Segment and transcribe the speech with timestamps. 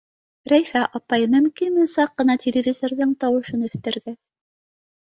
[0.53, 4.21] —Рәйфә апай, мөмкинме саҡ ҡына телевизорҙың тауышын өҫтәргә!